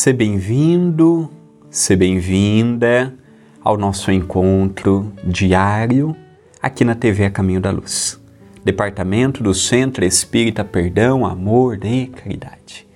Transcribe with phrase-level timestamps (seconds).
[0.00, 1.28] Seja bem-vindo,
[1.68, 3.14] seja bem-vinda
[3.62, 6.16] ao nosso encontro diário
[6.62, 8.18] aqui na TV Caminho da Luz,
[8.64, 12.88] Departamento do Centro Espírita Perdão, Amor e Caridade.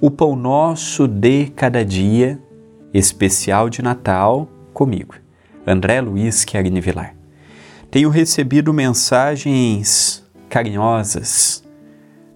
[0.00, 2.36] O Pão Nosso de Cada Dia,
[2.92, 5.14] especial de Natal, comigo,
[5.64, 7.14] André Luiz Querini Vilar.
[7.92, 11.62] Tenho recebido mensagens carinhosas,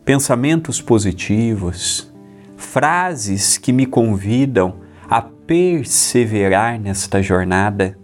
[0.05, 2.14] pensamentos positivos,
[2.75, 7.97] frases que me convidam a perseverar nesta jornada.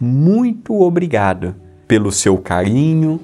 [0.00, 1.54] Muito obrigado
[1.86, 3.20] pelo seu carinho,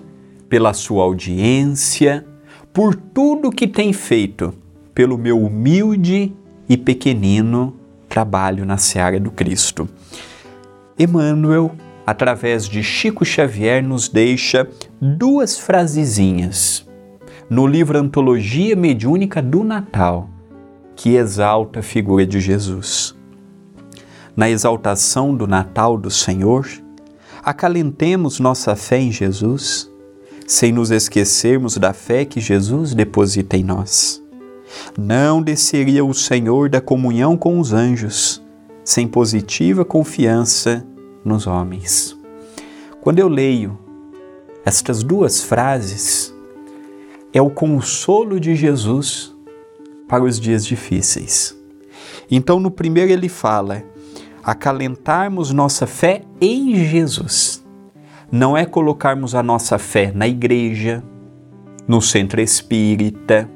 [0.48, 2.24] pela sua audiência,
[2.72, 4.54] por tudo que tem feito
[4.94, 6.32] pelo meu humilde
[6.68, 7.74] e pequenino
[8.08, 9.88] trabalho na seara do Cristo.
[10.96, 11.72] Emmanuel,
[12.06, 14.68] através de Chico Xavier, nos deixa
[15.00, 16.88] duas frasezinhas
[17.50, 20.30] no livro Antologia Mediúnica do Natal
[20.96, 23.14] que exalta a figura de Jesus.
[24.36, 26.66] Na exaltação do Natal do Senhor,
[27.42, 29.90] acalentemos nossa fé em Jesus,
[30.46, 34.22] sem nos esquecermos da fé que Jesus deposita em nós.
[34.98, 38.42] Não desceria o Senhor da comunhão com os anjos,
[38.84, 40.84] sem positiva confiança
[41.24, 42.16] nos homens.
[43.00, 43.78] Quando eu leio
[44.64, 46.34] estas duas frases,
[47.32, 49.33] é o consolo de Jesus
[50.08, 51.56] para os dias difíceis.
[52.30, 53.82] Então, no primeiro, ele fala:
[54.42, 57.64] acalentarmos nossa fé em Jesus.
[58.30, 61.02] Não é colocarmos a nossa fé na igreja,
[61.86, 63.48] no centro espírita,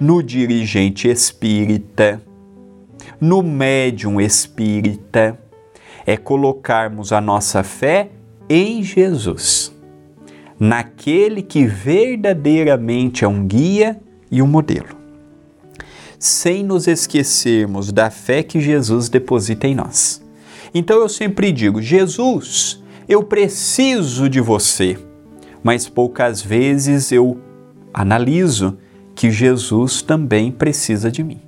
[0.00, 2.20] no dirigente espírita,
[3.20, 5.38] no médium espírita.
[6.06, 8.10] É colocarmos a nossa fé
[8.48, 9.72] em Jesus,
[10.58, 14.00] naquele que verdadeiramente é um guia
[14.30, 14.99] e um modelo
[16.20, 20.22] sem nos esquecermos da fé que Jesus deposita em nós.
[20.74, 24.98] Então eu sempre digo: Jesus, eu preciso de você,
[25.62, 27.40] mas poucas vezes eu
[27.92, 28.76] analiso
[29.14, 31.40] que Jesus também precisa de mim.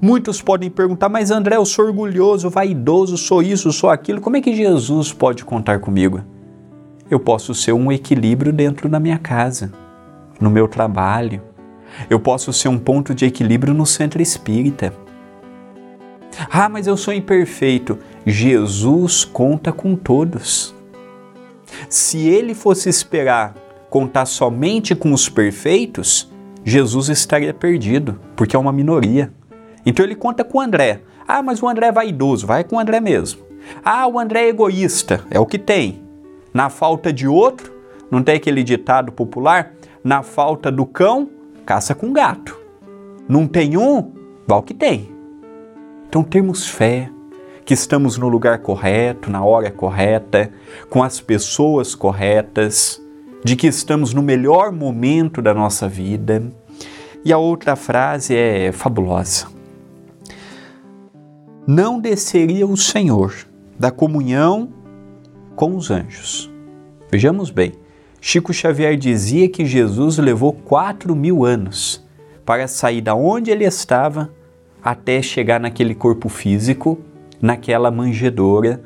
[0.00, 4.40] Muitos podem perguntar, mas André, eu sou orgulhoso, vaidoso, sou isso, sou aquilo, como é
[4.40, 6.22] que Jesus pode contar comigo?
[7.10, 9.72] Eu posso ser um equilíbrio dentro da minha casa,
[10.40, 11.42] no meu trabalho,
[12.08, 14.92] eu posso ser um ponto de equilíbrio no centro espírita.
[16.50, 17.98] Ah, mas eu sou imperfeito.
[18.26, 20.74] Jesus conta com todos.
[21.88, 23.54] Se ele fosse esperar
[23.90, 26.28] contar somente com os perfeitos,
[26.64, 29.32] Jesus estaria perdido, porque é uma minoria.
[29.86, 31.02] Então ele conta com o André.
[31.28, 33.42] Ah, mas o André é vaidoso, vai com o André mesmo.
[33.84, 36.02] Ah, o André é egoísta, é o que tem.
[36.52, 37.72] Na falta de outro,
[38.10, 39.72] não tem aquele ditado popular?
[40.02, 41.30] Na falta do cão,
[41.64, 42.58] caça com gato.
[43.28, 44.12] Não tem um,
[44.46, 45.10] vá o que tem.
[46.08, 47.10] Então temos fé
[47.64, 50.52] que estamos no lugar correto, na hora correta,
[50.90, 53.00] com as pessoas corretas,
[53.42, 56.42] de que estamos no melhor momento da nossa vida.
[57.24, 59.46] E a outra frase é fabulosa.
[61.66, 63.34] Não desceria o Senhor
[63.78, 64.68] da comunhão
[65.56, 66.50] com os anjos.
[67.10, 67.72] Vejamos bem,
[68.26, 72.02] Chico Xavier dizia que Jesus levou quatro mil anos
[72.42, 74.30] para sair da onde ele estava
[74.82, 76.98] até chegar naquele corpo físico,
[77.38, 78.80] naquela manjedoura,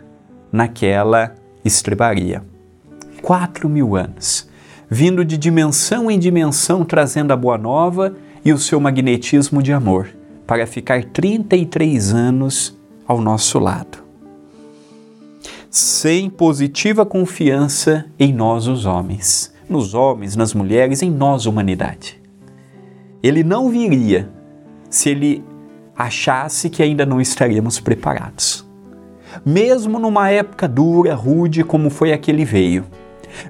[0.51, 2.43] naquela estrebaria.
[3.23, 4.49] Quatro mil anos,
[4.91, 10.09] vindo de dimensão em dimensão, trazendo a boa nova e o seu magnetismo de amor,
[10.49, 12.77] para ficar 33 anos
[13.07, 14.08] ao nosso lado
[15.71, 22.21] sem positiva confiança em nós, os homens, nos homens, nas mulheres, em nós, humanidade.
[23.23, 24.31] Ele não viria
[24.89, 25.45] se ele
[25.95, 28.67] achasse que ainda não estaríamos preparados.
[29.45, 32.87] Mesmo numa época dura, rude, como foi a que ele veio,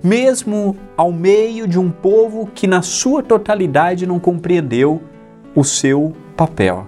[0.02, 5.00] mesmo ao meio de um povo que, na sua totalidade, não compreendeu
[5.54, 6.86] o seu papel,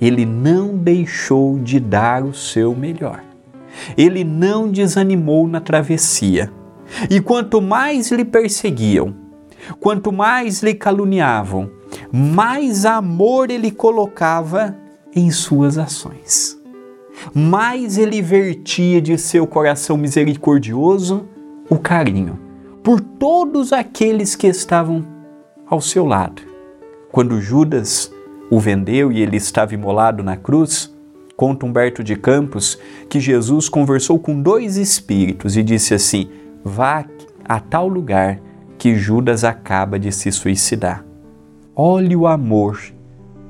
[0.00, 3.29] ele não deixou de dar o seu melhor
[3.96, 6.52] ele não desanimou na travessia.
[7.08, 9.14] E quanto mais lhe perseguiam,
[9.78, 11.70] quanto mais lhe caluniavam,
[12.12, 14.76] mais amor ele colocava
[15.14, 16.58] em suas ações.
[17.34, 21.26] Mais ele vertia de seu coração misericordioso
[21.68, 22.38] o carinho
[22.82, 25.04] por todos aqueles que estavam
[25.66, 26.42] ao seu lado.
[27.12, 28.10] Quando Judas
[28.50, 30.92] o vendeu e ele estava imolado na cruz,
[31.40, 32.78] Conta Humberto de Campos
[33.08, 36.28] que Jesus conversou com dois espíritos e disse assim:
[36.62, 37.06] Vá
[37.42, 38.38] a tal lugar
[38.76, 41.02] que Judas acaba de se suicidar.
[41.74, 42.78] Olhe o amor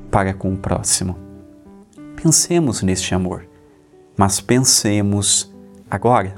[0.09, 1.17] para com o próximo.
[2.15, 3.45] Pensemos neste amor,
[4.17, 5.53] mas pensemos
[5.91, 6.37] agora.